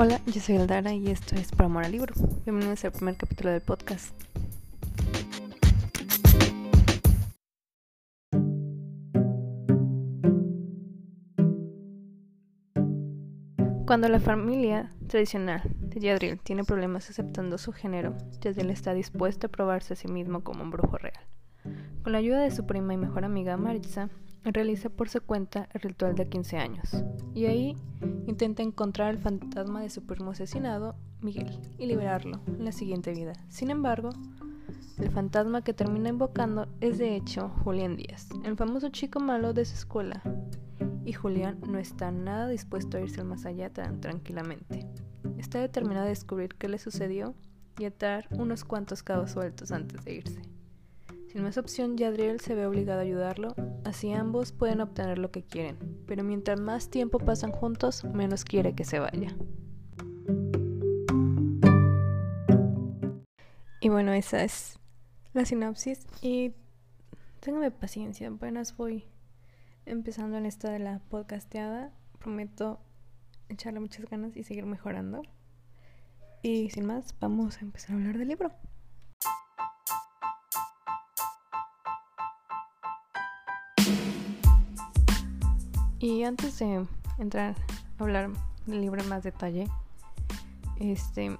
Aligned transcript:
Hola, 0.00 0.20
yo 0.26 0.40
soy 0.40 0.54
Aldara 0.54 0.94
y 0.94 1.08
esto 1.08 1.34
es 1.34 1.50
Por 1.50 1.66
Amor 1.66 1.90
Libro. 1.90 2.14
Bienvenidos 2.44 2.84
al 2.84 2.92
primer 2.92 3.16
capítulo 3.16 3.50
del 3.50 3.60
podcast. 3.60 4.14
Cuando 13.88 14.08
la 14.08 14.20
familia 14.20 14.92
tradicional 15.08 15.62
de 15.80 15.98
Yadriel 15.98 16.38
tiene 16.38 16.62
problemas 16.62 17.10
aceptando 17.10 17.58
su 17.58 17.72
género, 17.72 18.16
Yadriel 18.40 18.70
está 18.70 18.94
dispuesto 18.94 19.48
a 19.48 19.50
probarse 19.50 19.94
a 19.94 19.96
sí 19.96 20.06
mismo 20.06 20.44
como 20.44 20.62
un 20.62 20.70
brujo 20.70 20.96
real. 20.98 21.26
Con 22.04 22.12
la 22.12 22.18
ayuda 22.18 22.42
de 22.42 22.52
su 22.52 22.66
prima 22.66 22.94
y 22.94 22.98
mejor 22.98 23.24
amiga 23.24 23.56
Maritza, 23.56 24.10
realiza 24.44 24.88
por 24.90 25.08
su 25.08 25.20
cuenta 25.20 25.68
el 25.72 25.80
ritual 25.82 26.14
de 26.14 26.28
15 26.28 26.58
años 26.58 27.04
y 27.34 27.46
ahí 27.46 27.76
intenta 28.26 28.62
encontrar 28.62 29.14
el 29.14 29.18
fantasma 29.18 29.80
de 29.82 29.90
su 29.90 30.04
primo 30.04 30.32
asesinado, 30.32 30.96
Miguel, 31.20 31.58
y 31.78 31.86
liberarlo 31.86 32.40
en 32.46 32.64
la 32.64 32.72
siguiente 32.72 33.12
vida. 33.12 33.32
Sin 33.48 33.70
embargo, 33.70 34.10
el 34.98 35.10
fantasma 35.10 35.62
que 35.62 35.72
termina 35.72 36.08
invocando 36.08 36.66
es 36.80 36.98
de 36.98 37.14
hecho 37.14 37.48
Julián 37.62 37.96
Díaz, 37.96 38.28
el 38.44 38.56
famoso 38.56 38.88
chico 38.88 39.20
malo 39.20 39.52
de 39.52 39.64
su 39.64 39.74
escuela, 39.74 40.22
y 41.04 41.12
Julián 41.12 41.58
no 41.66 41.78
está 41.78 42.10
nada 42.10 42.48
dispuesto 42.48 42.96
a 42.96 43.00
irse 43.00 43.24
más 43.24 43.46
allá 43.46 43.72
tan 43.72 44.00
tranquilamente. 44.00 44.86
Está 45.38 45.60
determinado 45.60 46.06
a 46.06 46.10
descubrir 46.10 46.54
qué 46.56 46.68
le 46.68 46.78
sucedió 46.78 47.34
y 47.78 47.84
atar 47.84 48.26
unos 48.32 48.64
cuantos 48.64 49.02
cabos 49.02 49.30
sueltos 49.30 49.70
antes 49.72 50.04
de 50.04 50.14
irse. 50.14 50.42
Sin 51.38 51.44
más 51.44 51.56
opción, 51.56 51.96
Yadriel 51.96 52.40
se 52.40 52.56
ve 52.56 52.66
obligado 52.66 52.98
a 52.98 53.02
ayudarlo, 53.02 53.54
así 53.84 54.12
ambos 54.12 54.50
pueden 54.50 54.80
obtener 54.80 55.18
lo 55.18 55.30
que 55.30 55.44
quieren, 55.44 55.78
pero 56.04 56.24
mientras 56.24 56.58
más 56.58 56.90
tiempo 56.90 57.20
pasan 57.20 57.52
juntos, 57.52 58.02
menos 58.02 58.44
quiere 58.44 58.74
que 58.74 58.82
se 58.82 58.98
vaya. 58.98 59.36
Y 63.80 63.88
bueno, 63.88 64.12
esa 64.14 64.42
es 64.42 64.80
la 65.32 65.44
sinopsis 65.44 66.08
y 66.22 66.54
téngame 67.38 67.70
paciencia, 67.70 68.26
apenas 68.26 68.76
voy 68.76 69.04
empezando 69.86 70.38
en 70.38 70.44
esta 70.44 70.72
de 70.72 70.80
la 70.80 70.98
podcasteada, 71.08 71.92
prometo 72.18 72.80
echarle 73.48 73.78
muchas 73.78 74.06
ganas 74.06 74.36
y 74.36 74.42
seguir 74.42 74.66
mejorando. 74.66 75.22
Y 76.42 76.70
sin 76.70 76.86
más, 76.86 77.14
vamos 77.20 77.58
a 77.58 77.60
empezar 77.60 77.92
a 77.92 77.94
hablar 77.94 78.18
del 78.18 78.26
libro. 78.26 78.50
Y 86.00 86.22
antes 86.22 86.58
de 86.60 86.86
entrar 87.18 87.56
a 87.98 88.02
hablar 88.02 88.30
del 88.66 88.80
libro 88.80 89.02
en 89.02 89.08
más 89.08 89.24
detalle, 89.24 89.68
este 90.78 91.36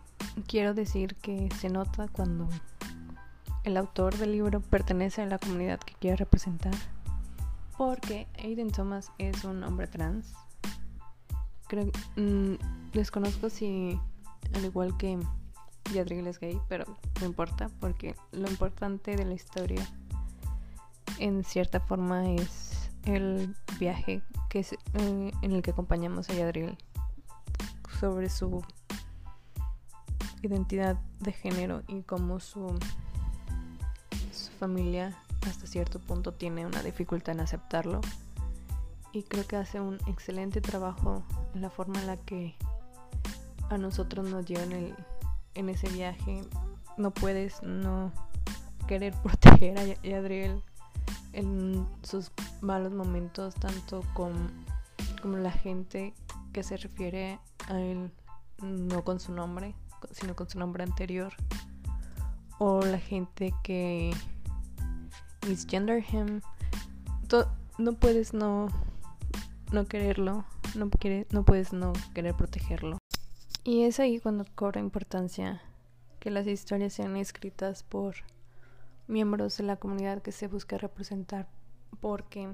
quiero 0.47 0.75
decir 0.75 1.15
que 1.17 1.49
se 1.59 1.69
nota 1.69 2.09
cuando 2.09 2.49
el 3.65 3.77
autor 3.77 4.17
del 4.17 4.33
libro 4.33 4.61
pertenece 4.61 5.23
a 5.23 5.27
la 5.27 5.39
comunidad 5.39 5.79
que 5.79 5.95
quiere 5.95 6.17
representar, 6.17 6.75
porque 7.77 8.27
Aiden 8.43 8.73
Thomas 8.73 9.13
es 9.19 9.45
un 9.45 9.63
hombre 9.63 9.87
trans. 9.87 10.35
Creo, 11.69 11.93
mm, 12.17 12.55
desconozco 12.93 13.51
si 13.51 14.01
al 14.55 14.65
igual 14.65 14.97
que 14.97 15.19
Yadriel 15.95 16.27
es 16.27 16.41
gay, 16.41 16.59
pero 16.69 16.85
no 17.21 17.27
importa, 17.27 17.71
porque 17.79 18.15
lo 18.33 18.49
importante 18.49 19.15
de 19.17 19.25
la 19.25 19.35
historia 19.35 19.87
en 21.19 21.45
cierta 21.45 21.79
forma 21.79 22.31
es 22.31 22.91
el 23.05 23.55
viaje 23.79 24.23
que 24.49 24.61
es, 24.61 24.73
eh, 24.73 25.33
en 25.43 25.53
el 25.53 25.63
que 25.63 25.71
acompañamos 25.71 26.29
a 26.31 26.35
Yadriel 26.35 26.77
sobre 28.01 28.29
su 28.29 28.63
identidad 30.43 30.97
de 31.21 31.33
género 31.33 31.83
y 31.89 32.03
cómo 32.03 32.41
su, 32.41 32.79
familia 34.59 35.17
hasta 35.47 35.69
cierto 35.69 36.01
punto 36.01 36.35
tiene 36.35 36.67
una 36.67 36.83
dificultad 36.83 37.35
en 37.35 37.41
aceptarlo. 37.41 38.01
Y 39.13 39.23
creo 39.23 39.47
que 39.47 39.57
hace 39.57 39.81
un 39.81 39.99
excelente 40.07 40.61
trabajo 40.61 41.23
en 41.55 41.63
la 41.63 41.71
forma 41.71 42.01
en 42.01 42.09
la 42.09 42.17
que 42.17 42.57
a 43.71 43.79
nosotros 43.79 44.29
nos 44.29 44.47
llevan 44.47 44.73
el, 44.73 44.95
en 45.55 45.69
ese 45.69 45.89
viaje. 45.91 46.43
No 46.97 47.13
puedes 47.13 47.63
no 47.63 48.13
querer 48.89 49.15
proteger 49.23 49.79
a 49.79 49.85
Yadriel 50.03 50.63
en 51.33 51.87
sus 52.03 52.31
malos 52.61 52.93
momentos, 52.93 53.55
tanto 53.55 54.03
con 54.15 54.33
como 55.21 55.37
la 55.37 55.51
gente 55.51 56.15
que 56.53 56.63
se 56.63 56.77
refiere 56.77 57.39
a 57.69 57.81
él 57.81 58.11
no 58.63 59.05
con 59.05 59.21
su 59.21 59.33
nombre, 59.33 59.75
sino 60.13 60.35
con 60.35 60.49
su 60.49 60.59
nombre 60.59 60.85
anterior, 60.85 61.33
o 62.59 62.83
la 62.85 62.99
gente 62.99 63.53
que 63.63 64.13
misgender 65.47 66.05
him. 66.13 66.41
no 67.79 67.93
puedes 67.95 68.35
no 68.35 68.69
no 69.73 69.87
quererlo, 69.87 70.45
no 70.75 70.91
no 71.31 71.45
puedes 71.45 71.73
no 71.73 71.93
querer 72.15 72.35
protegerlo. 72.35 72.99
Y 73.65 73.83
es 73.83 74.01
ahí 74.01 74.19
cuando 74.19 74.45
cobra 74.55 74.81
importancia 74.81 75.61
que 76.21 76.31
las 76.31 76.47
historias 76.47 76.95
sean 76.95 77.17
escritas 77.17 77.83
por 77.83 78.15
miembros 79.09 79.57
de 79.57 79.65
la 79.65 79.77
comunidad 79.77 80.23
que 80.23 80.33
se 80.33 80.47
busca 80.47 80.79
representar 80.79 81.49
porque 82.01 82.49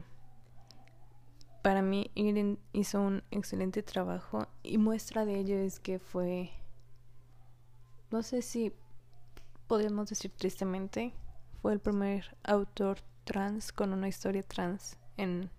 para 1.62 1.82
mí 1.82 2.10
Irene 2.14 2.58
hizo 2.72 3.00
un 3.00 3.22
excelente 3.30 3.82
trabajo 3.82 4.46
y 4.62 4.78
muestra 4.78 5.24
de 5.24 5.38
ello 5.38 5.56
es 5.56 5.80
que 5.80 5.98
fue 5.98 6.50
no 8.10 8.22
sé 8.22 8.42
si 8.42 8.72
podemos 9.66 10.08
decir 10.08 10.30
tristemente 10.30 11.12
fue 11.60 11.72
el 11.72 11.80
primer 11.80 12.36
autor 12.44 12.98
trans 13.24 13.72
con 13.72 13.92
una 13.92 14.08
historia 14.08 14.42
trans 14.42 14.96
en 15.16 15.50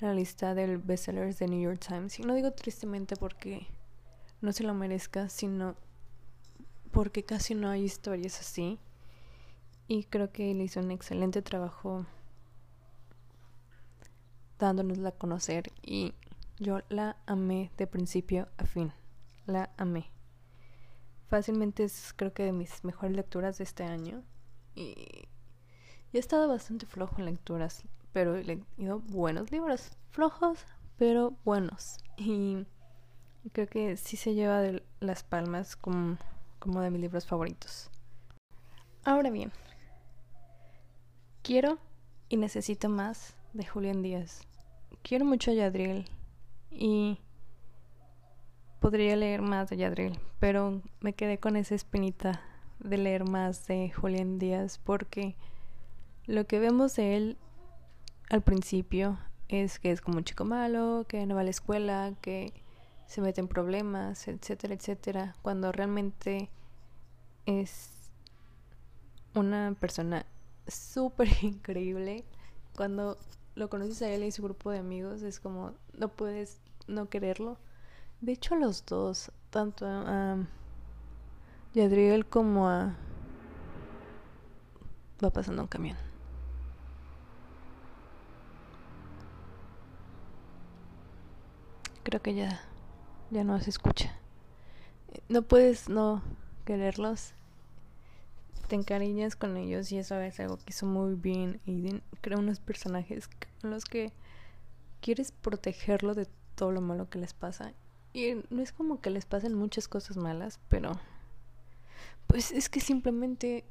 la 0.00 0.14
lista 0.14 0.54
del 0.54 0.78
bestsellers 0.78 1.38
de 1.38 1.48
New 1.48 1.60
York 1.60 1.80
Times. 1.86 2.18
Y 2.18 2.22
no 2.22 2.34
digo 2.34 2.52
tristemente 2.52 3.16
porque 3.16 3.66
no 4.40 4.52
se 4.52 4.64
lo 4.64 4.74
merezca 4.74 5.28
sino 5.28 5.76
porque 6.90 7.24
casi 7.24 7.54
no 7.54 7.68
hay 7.68 7.84
historias 7.84 8.40
así 8.40 8.78
y 9.90 10.04
creo 10.04 10.30
que 10.30 10.52
él 10.52 10.60
hizo 10.60 10.78
un 10.78 10.92
excelente 10.92 11.42
trabajo 11.42 12.06
dándonosla 14.56 15.08
a 15.08 15.18
conocer 15.18 15.72
y 15.82 16.14
yo 16.60 16.78
la 16.90 17.16
amé 17.26 17.72
de 17.76 17.88
principio 17.88 18.46
a 18.56 18.66
fin. 18.66 18.92
La 19.46 19.70
amé. 19.78 20.12
Fácilmente 21.26 21.82
es 21.82 22.12
creo 22.14 22.32
que 22.32 22.44
de 22.44 22.52
mis 22.52 22.84
mejores 22.84 23.16
lecturas 23.16 23.58
de 23.58 23.64
este 23.64 23.82
año 23.82 24.22
y, 24.76 24.94
he 26.12 26.18
estado 26.18 26.46
bastante 26.46 26.86
flojo 26.86 27.16
en 27.18 27.24
lecturas, 27.24 27.82
pero 28.12 28.36
he 28.36 28.44
leído 28.44 29.00
buenos 29.00 29.50
libros, 29.50 29.90
flojos, 30.10 30.66
pero 30.98 31.36
buenos. 31.44 31.96
Y, 32.16 32.64
creo 33.50 33.66
que 33.66 33.96
sí 33.96 34.16
se 34.16 34.34
lleva 34.34 34.60
de 34.60 34.84
las 35.00 35.24
palmas 35.24 35.74
como, 35.74 36.16
como 36.60 36.80
de 36.80 36.90
mis 36.92 37.00
libros 37.00 37.26
favoritos. 37.26 37.90
Ahora 39.02 39.30
bien, 39.30 39.50
Quiero 41.42 41.78
y 42.28 42.36
necesito 42.36 42.90
más 42.90 43.34
de 43.54 43.64
Julián 43.64 44.02
Díaz. 44.02 44.46
Quiero 45.02 45.24
mucho 45.24 45.50
a 45.50 45.54
Yadriel 45.54 46.04
y 46.70 47.18
podría 48.78 49.16
leer 49.16 49.40
más 49.40 49.70
de 49.70 49.78
Yadriel, 49.78 50.18
pero 50.38 50.82
me 51.00 51.14
quedé 51.14 51.38
con 51.38 51.56
esa 51.56 51.74
espinita 51.74 52.42
de 52.78 52.98
leer 52.98 53.24
más 53.24 53.66
de 53.66 53.90
Julián 53.90 54.38
Díaz 54.38 54.78
porque 54.84 55.34
lo 56.26 56.46
que 56.46 56.58
vemos 56.58 56.96
de 56.96 57.16
él 57.16 57.38
al 58.28 58.42
principio 58.42 59.18
es 59.48 59.78
que 59.78 59.92
es 59.92 60.02
como 60.02 60.18
un 60.18 60.24
chico 60.24 60.44
malo, 60.44 61.06
que 61.08 61.24
no 61.24 61.34
va 61.34 61.40
a 61.40 61.44
la 61.44 61.50
escuela, 61.50 62.12
que 62.20 62.52
se 63.06 63.22
mete 63.22 63.40
en 63.40 63.48
problemas, 63.48 64.28
etcétera, 64.28 64.74
etcétera, 64.74 65.34
cuando 65.40 65.72
realmente 65.72 66.50
es 67.46 67.90
una 69.34 69.74
persona 69.80 70.26
súper 70.74 71.28
increíble. 71.42 72.24
Cuando 72.76 73.18
lo 73.54 73.68
conoces 73.68 74.02
a 74.02 74.08
él 74.08 74.24
y 74.24 74.32
su 74.32 74.42
grupo 74.42 74.70
de 74.70 74.78
amigos, 74.78 75.22
es 75.22 75.40
como, 75.40 75.72
no 75.96 76.08
puedes 76.08 76.60
no 76.86 77.08
quererlo. 77.08 77.58
De 78.20 78.32
hecho, 78.32 78.56
los 78.56 78.84
dos, 78.86 79.32
tanto 79.50 79.86
a 79.86 80.36
Yadriel 81.74 82.26
como 82.26 82.68
a... 82.68 82.96
Va 85.22 85.30
pasando 85.30 85.62
un 85.62 85.68
camión. 85.68 85.96
Creo 92.02 92.22
que 92.22 92.34
ya, 92.34 92.60
ya 93.30 93.44
no 93.44 93.60
se 93.60 93.70
escucha. 93.70 94.16
No 95.28 95.42
puedes 95.42 95.88
no 95.88 96.22
quererlos 96.64 97.34
te 98.70 98.76
encariñas 98.76 99.34
con 99.34 99.56
ellos 99.56 99.90
y 99.90 99.98
eso 99.98 100.20
es 100.20 100.38
algo 100.38 100.56
que 100.56 100.66
hizo 100.68 100.86
muy 100.86 101.16
bien 101.16 101.60
Aiden. 101.66 102.04
Crea 102.20 102.38
unos 102.38 102.60
personajes 102.60 103.28
con 103.60 103.72
los 103.72 103.84
que 103.84 104.12
quieres 105.00 105.32
protegerlo 105.32 106.14
de 106.14 106.28
todo 106.54 106.70
lo 106.70 106.80
malo 106.80 107.10
que 107.10 107.18
les 107.18 107.34
pasa 107.34 107.74
Y 108.12 108.34
no 108.48 108.62
es 108.62 108.70
como 108.70 109.00
que 109.00 109.10
les 109.10 109.26
pasen 109.26 109.54
muchas 109.54 109.88
cosas 109.88 110.16
malas, 110.16 110.60
pero 110.68 110.92
pues 112.28 112.52
es 112.52 112.68
que 112.68 112.78
simplemente 112.78 113.64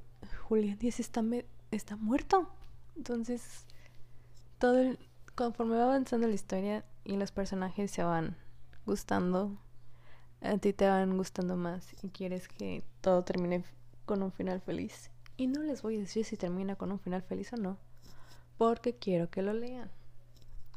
Julián 0.49 0.77
Díaz 0.77 0.99
está, 0.99 1.23
está 1.71 1.95
muerto. 1.95 2.49
Entonces, 2.97 3.65
todo 4.57 4.79
el, 4.79 4.99
conforme 5.33 5.77
va 5.77 5.83
avanzando 5.83 6.27
la 6.27 6.33
historia 6.33 6.83
y 7.05 7.15
los 7.15 7.31
personajes 7.31 7.89
se 7.89 8.03
van 8.03 8.35
gustando, 8.85 9.57
a 10.41 10.57
ti 10.57 10.73
te 10.73 10.89
van 10.89 11.15
gustando 11.15 11.55
más 11.55 11.87
y 12.03 12.09
quieres 12.09 12.49
que 12.49 12.83
todo 12.99 13.23
termine 13.23 13.63
con 14.09 14.23
un 14.23 14.31
final 14.31 14.59
feliz. 14.59 15.11
Y 15.37 15.45
no 15.45 15.61
les 15.61 15.83
voy 15.83 15.97
a 15.97 15.99
decir 15.99 16.25
si 16.25 16.35
termina 16.35 16.75
con 16.75 16.91
un 16.91 16.99
final 16.99 17.21
feliz 17.21 17.53
o 17.53 17.57
no, 17.57 17.77
porque 18.57 18.95
quiero 18.95 19.29
que 19.29 19.43
lo 19.43 19.53
lean. 19.53 19.91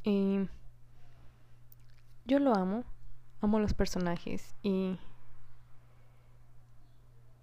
Y 0.04 0.50
yo 2.26 2.38
lo 2.40 2.54
amo, 2.54 2.84
amo 3.40 3.58
los 3.58 3.72
personajes 3.72 4.54
y 4.62 4.98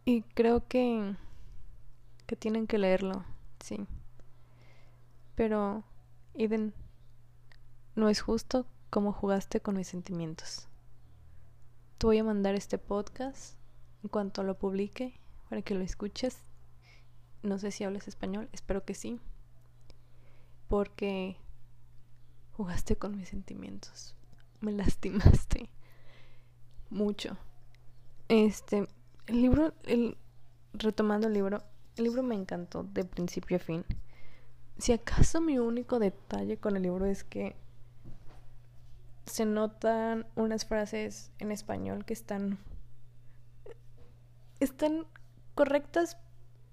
y 0.05 0.21
creo 0.35 0.67
que 0.67 1.15
que 2.27 2.35
tienen 2.35 2.67
que 2.67 2.77
leerlo, 2.77 3.25
sí. 3.59 3.87
Pero 5.33 5.83
Eden 6.35 6.75
no 7.95 8.09
es 8.09 8.21
justo 8.21 8.67
como 8.91 9.11
jugaste 9.11 9.59
con 9.59 9.75
mis 9.75 9.87
sentimientos. 9.87 10.67
Te 11.97 12.05
voy 12.05 12.19
a 12.19 12.23
mandar 12.23 12.53
este 12.53 12.77
podcast 12.77 13.57
en 14.03 14.09
cuanto 14.09 14.43
lo 14.43 14.55
publique 14.55 15.18
para 15.49 15.61
que 15.61 15.73
lo 15.73 15.81
escuches. 15.81 16.37
No 17.41 17.57
sé 17.57 17.71
si 17.71 17.83
hablas 17.83 18.07
español, 18.07 18.49
espero 18.53 18.85
que 18.85 18.93
sí. 18.93 19.19
Porque 20.67 21.37
jugaste 22.53 22.95
con 22.95 23.17
mis 23.17 23.29
sentimientos. 23.29 24.15
Me 24.61 24.71
lastimaste 24.73 25.69
mucho. 26.89 27.37
Este, 28.27 28.87
el 29.27 29.41
libro, 29.41 29.73
el, 29.83 30.17
retomando 30.73 31.27
el 31.27 31.33
libro, 31.33 31.63
el 31.95 32.03
libro 32.03 32.21
me 32.21 32.35
encantó 32.35 32.83
de 32.83 33.03
principio 33.05 33.57
a 33.57 33.59
fin. 33.59 33.85
Si 34.77 34.93
acaso 34.93 35.41
mi 35.41 35.59
único 35.59 35.99
detalle 35.99 36.57
con 36.57 36.77
el 36.77 36.83
libro 36.83 37.05
es 37.05 37.23
que 37.23 37.55
se 39.25 39.45
notan 39.45 40.25
unas 40.35 40.65
frases 40.65 41.31
en 41.39 41.51
español 41.51 42.05
que 42.05 42.13
están 42.13 42.57
están 44.59 45.05
correctas, 45.59 46.15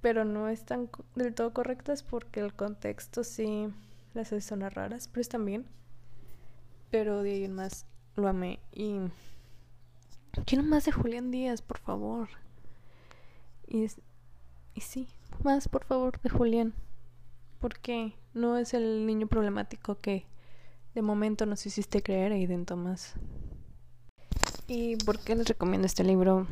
pero 0.01 0.25
no 0.25 0.49
están 0.49 0.89
del 1.17 1.35
todo 1.35 1.53
correctas 1.53 2.05
porque 2.05 2.39
el 2.39 2.55
contexto 2.55 3.25
sí 3.25 3.67
las 4.15 4.29
hace 4.29 4.41
sonar 4.41 4.77
raras, 4.77 5.09
pero 5.09 5.23
están 5.23 5.45
bien. 5.45 5.67
Pero 6.93 7.25
de 7.25 7.33
ahí 7.33 7.49
más 7.49 7.85
lo 8.15 8.29
amé 8.29 8.61
y 8.71 9.01
quiero 10.45 10.63
más 10.63 10.85
de 10.85 10.93
Julián 10.93 11.33
Díaz, 11.33 11.63
por 11.63 11.79
favor. 11.79 12.29
Y, 13.67 13.83
es, 13.83 14.01
y 14.77 14.83
sí, 14.83 15.09
más 15.43 15.67
por 15.67 15.85
favor 15.85 16.21
de 16.21 16.31
Julián. 16.31 16.73
Porque 17.59 18.15
no 18.35 18.57
es 18.57 18.73
el 18.73 19.05
niño 19.05 19.27
problemático 19.27 19.99
que 19.99 20.27
de 20.95 21.03
momento 21.03 21.45
nos 21.45 21.67
hiciste 21.67 22.05
creer, 22.05 22.31
Aiden 22.31 22.67
Thomas. 22.67 23.15
¿Y 24.69 24.95
por 24.95 25.19
qué 25.19 25.35
les 25.35 25.49
recomiendo 25.49 25.87
este 25.87 26.05
libro? 26.05 26.47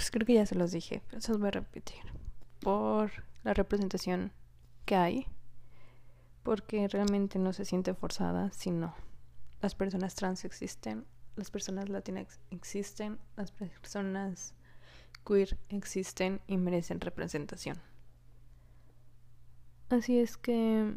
Pues 0.00 0.10
creo 0.10 0.26
que 0.26 0.32
ya 0.32 0.46
se 0.46 0.54
los 0.54 0.72
dije, 0.72 1.02
pero 1.10 1.20
se 1.20 1.30
los 1.30 1.38
voy 1.38 1.48
a 1.48 1.50
repetir. 1.50 2.00
Por 2.60 3.10
la 3.42 3.52
representación 3.52 4.32
que 4.86 4.94
hay. 4.94 5.26
Porque 6.42 6.88
realmente 6.88 7.38
no 7.38 7.52
se 7.52 7.66
siente 7.66 7.92
forzada, 7.92 8.50
sino 8.50 8.94
las 9.60 9.74
personas 9.74 10.14
trans 10.14 10.46
existen, 10.46 11.04
las 11.36 11.50
personas 11.50 11.90
latinas 11.90 12.40
existen, 12.50 13.18
las 13.36 13.52
personas 13.52 14.54
queer 15.26 15.58
existen 15.68 16.40
y 16.46 16.56
merecen 16.56 17.02
representación. 17.02 17.76
Así 19.90 20.18
es 20.18 20.38
que... 20.38 20.94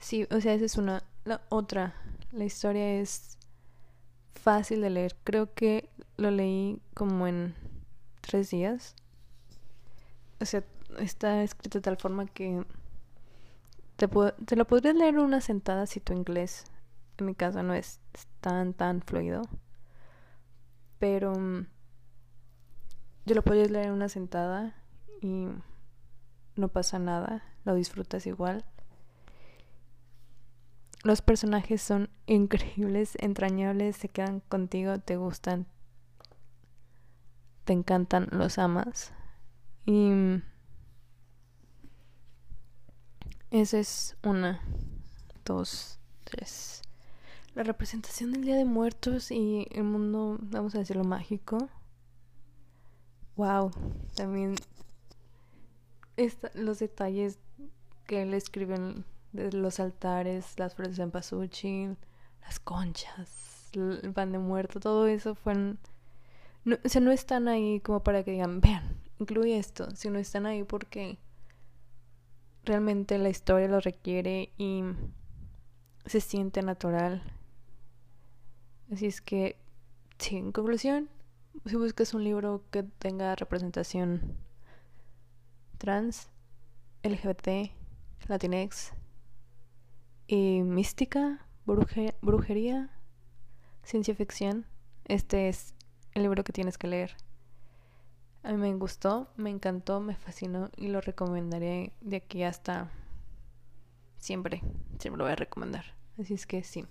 Sí, 0.00 0.28
o 0.30 0.38
sea, 0.42 0.52
esa 0.52 0.66
es 0.66 0.76
una... 0.76 1.02
La 1.24 1.40
otra, 1.48 1.94
la 2.30 2.44
historia 2.44 3.00
es 3.00 3.38
fácil 4.34 4.80
de 4.80 4.90
leer. 4.90 5.16
Creo 5.24 5.54
que 5.54 5.88
lo 6.16 6.30
leí 6.30 6.80
como 6.94 7.26
en 7.26 7.54
tres 8.20 8.50
días. 8.50 8.94
O 10.40 10.44
sea, 10.44 10.64
está 10.98 11.42
escrito 11.42 11.78
de 11.78 11.82
tal 11.82 11.96
forma 11.96 12.26
que 12.26 12.64
te, 13.96 14.08
te 14.46 14.56
lo 14.56 14.66
podrías 14.66 14.94
leer 14.94 15.18
una 15.18 15.40
sentada 15.40 15.86
si 15.86 16.00
tu 16.00 16.12
inglés, 16.12 16.64
en 17.18 17.26
mi 17.26 17.34
caso, 17.34 17.62
no 17.62 17.74
es 17.74 18.00
tan, 18.40 18.72
tan 18.72 19.02
fluido. 19.02 19.42
Pero 20.98 21.34
mm, 21.34 21.66
yo 23.26 23.34
lo 23.34 23.42
podrías 23.42 23.70
leer 23.70 23.92
una 23.92 24.08
sentada 24.08 24.74
y 25.20 25.46
no 26.56 26.68
pasa 26.68 26.98
nada, 26.98 27.44
lo 27.64 27.74
disfrutas 27.74 28.26
igual. 28.26 28.64
Los 31.02 31.22
personajes 31.22 31.80
son 31.80 32.10
increíbles, 32.26 33.16
entrañables, 33.20 33.96
se 33.96 34.08
quedan 34.08 34.40
contigo, 34.40 34.98
te 34.98 35.16
gustan, 35.16 35.66
te 37.64 37.72
encantan, 37.72 38.28
los 38.30 38.58
amas. 38.58 39.12
Y 39.86 40.12
esa 43.50 43.78
es 43.78 44.16
una, 44.22 44.62
dos, 45.44 45.98
tres. 46.24 46.82
La 47.54 47.64
representación 47.64 48.30
del 48.30 48.44
Día 48.44 48.56
de 48.56 48.64
Muertos 48.64 49.32
y 49.32 49.66
el 49.72 49.82
mundo, 49.82 50.38
vamos 50.40 50.74
a 50.74 50.78
decirlo, 50.78 51.02
mágico. 51.02 51.68
Wow, 53.36 53.72
también 54.14 54.54
los 56.54 56.78
detalles 56.78 57.38
que 58.06 58.26
le 58.26 58.36
escriben 58.36 59.04
de 59.32 59.52
los 59.52 59.80
altares, 59.80 60.58
las 60.58 60.74
flores 60.74 60.96
de 60.96 61.06
pasuchi, 61.06 61.88
las 62.42 62.60
conchas, 62.60 63.70
el 63.72 64.12
pan 64.12 64.32
de 64.32 64.38
muerto, 64.38 64.80
todo 64.80 65.06
eso 65.06 65.34
fueron... 65.34 65.78
No, 66.64 66.76
o 66.84 66.88
sea, 66.88 67.00
no 67.00 67.10
están 67.10 67.48
ahí 67.48 67.80
como 67.80 68.02
para 68.02 68.22
que 68.22 68.32
digan, 68.32 68.60
vean, 68.60 69.00
incluye 69.18 69.58
esto, 69.58 69.90
sino 69.94 70.18
están 70.18 70.46
ahí 70.46 70.64
porque 70.64 71.18
realmente 72.64 73.16
la 73.18 73.30
historia 73.30 73.68
lo 73.68 73.80
requiere 73.80 74.52
y 74.58 74.82
se 76.04 76.20
siente 76.20 76.62
natural. 76.62 77.22
Así 78.92 79.06
es 79.06 79.20
que, 79.20 79.56
sí, 80.18 80.36
en 80.36 80.52
conclusión, 80.52 81.08
si 81.64 81.76
buscas 81.76 82.12
un 82.14 82.24
libro 82.24 82.64
que 82.70 82.82
tenga 82.82 83.34
representación 83.36 84.36
trans, 85.78 86.28
LGBT, 87.02 87.72
latinex 88.28 88.92
y 90.32 90.62
mística, 90.62 91.44
brujería, 91.64 92.88
ciencia 93.82 94.14
ficción, 94.14 94.64
este 95.06 95.48
es 95.48 95.74
el 96.14 96.22
libro 96.22 96.44
que 96.44 96.52
tienes 96.52 96.78
que 96.78 96.86
leer. 96.86 97.16
A 98.44 98.52
mí 98.52 98.58
me 98.58 98.72
gustó, 98.74 99.32
me 99.34 99.50
encantó, 99.50 99.98
me 99.98 100.14
fascinó 100.14 100.70
y 100.76 100.86
lo 100.86 101.00
recomendaré 101.00 101.92
de 102.00 102.18
aquí 102.18 102.44
hasta 102.44 102.92
siempre. 104.18 104.62
Siempre 105.00 105.18
lo 105.18 105.24
voy 105.24 105.32
a 105.32 105.36
recomendar. 105.36 105.96
Así 106.16 106.34
es 106.34 106.46
que 106.46 106.62
sí. 106.62 106.86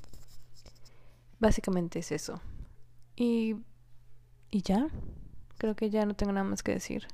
Básicamente 1.39 1.99
es 1.99 2.11
eso. 2.11 2.41
Y, 3.15 3.55
y 4.51 4.63
ya. 4.63 4.89
Creo 5.57 5.77
que 5.77 5.89
ya 5.89 6.05
no 6.05 6.13
tengo 6.13 6.33
nada 6.33 6.45
más 6.45 6.61
que 6.61 6.73
decir. 6.73 7.07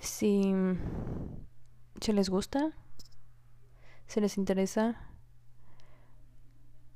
Si, 0.00 0.52
se 2.00 2.12
les 2.12 2.28
gusta, 2.28 2.72
si 4.06 4.20
les 4.20 4.38
interesa, 4.38 4.96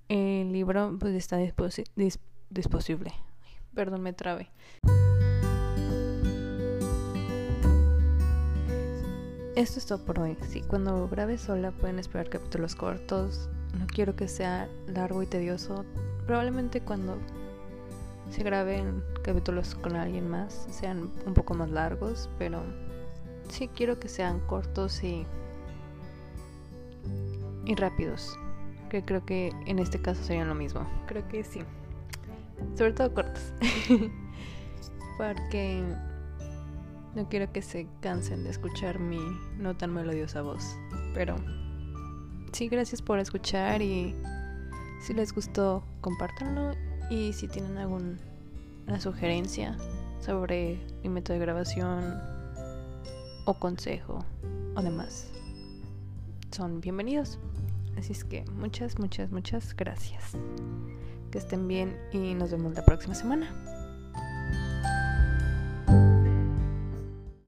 el 0.08 0.52
libro 0.52 0.96
pues 0.98 1.14
está 1.14 1.36
disponible. 1.36 3.12
Perdón, 3.74 4.02
me 4.02 4.12
trabe. 4.12 4.50
Esto 9.54 9.78
es 9.80 9.86
todo 9.86 10.04
por 10.04 10.20
hoy. 10.20 10.36
Sí, 10.48 10.62
cuando 10.62 11.08
grabe 11.08 11.36
sola 11.36 11.72
pueden 11.72 11.98
esperar 11.98 12.28
capítulos 12.28 12.74
cortos. 12.74 13.48
No 13.76 13.86
quiero 13.86 14.14
que 14.14 14.28
sea 14.28 14.68
largo 14.86 15.22
y 15.22 15.26
tedioso. 15.26 15.84
Probablemente 16.26 16.80
cuando 16.80 17.18
se 18.30 18.42
graben 18.42 19.02
capítulos 19.22 19.74
con 19.74 19.96
alguien 19.96 20.28
más 20.28 20.66
sean 20.70 21.10
un 21.26 21.34
poco 21.34 21.54
más 21.54 21.70
largos, 21.70 22.28
pero 22.38 22.62
sí 23.50 23.68
quiero 23.68 23.98
que 23.98 24.08
sean 24.08 24.40
cortos 24.46 25.02
y, 25.02 25.26
y 27.68 27.74
rápidos. 27.74 28.36
Que 28.88 29.04
creo 29.04 29.24
que 29.24 29.52
en 29.66 29.78
este 29.78 30.00
caso 30.00 30.24
serían 30.24 30.48
lo 30.48 30.54
mismo. 30.54 30.88
Creo 31.06 31.28
que 31.28 31.44
sí. 31.44 31.60
Sobre 32.74 32.92
todo 32.92 33.14
cortos. 33.14 33.52
Porque 35.18 35.84
no 37.14 37.28
quiero 37.28 37.52
que 37.52 37.60
se 37.62 37.86
cansen 38.00 38.44
de 38.44 38.50
escuchar 38.50 38.98
mi 38.98 39.20
no 39.58 39.76
tan 39.76 39.92
melodiosa 39.92 40.40
voz. 40.40 40.76
Pero 41.14 41.36
sí, 42.52 42.68
gracias 42.68 43.02
por 43.02 43.18
escuchar 43.18 43.82
y 43.82 44.16
Si 45.02 45.14
les 45.14 45.32
gustó, 45.32 45.84
compártanlo 46.00 46.72
y 47.10 47.32
si 47.32 47.46
tienen 47.46 47.76
alguna 47.78 48.18
sugerencia 48.98 49.76
sobre 50.20 50.80
mi 51.02 51.08
método 51.10 51.34
de 51.34 51.44
grabación 51.44 52.20
o 53.44 53.54
consejo 53.54 54.24
o 54.74 54.82
demás, 54.82 55.30
son 56.58 56.80
bienvenidos. 56.80 57.38
Así 57.96 58.10
es 58.10 58.24
que 58.24 58.44
muchas, 58.56 58.98
muchas, 58.98 59.30
muchas 59.30 59.76
gracias. 59.76 60.36
Que 61.30 61.38
estén 61.38 61.68
bien 61.68 61.96
y 62.12 62.34
nos 62.34 62.50
vemos 62.50 62.74
la 62.74 62.84
próxima 62.84 63.14
semana. 63.14 63.77